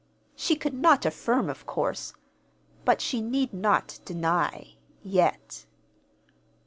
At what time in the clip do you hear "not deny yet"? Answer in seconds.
3.53-5.67